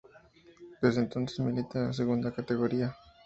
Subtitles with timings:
[0.81, 2.95] Desde entonces milita en la segunda categoría.